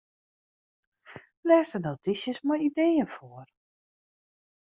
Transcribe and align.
Lês 1.47 1.69
de 1.73 1.79
notysjes 1.87 2.39
mei 2.47 2.61
ideeën 2.69 3.09
foar. 3.15 3.49